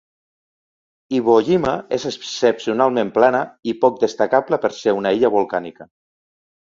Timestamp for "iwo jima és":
1.17-2.07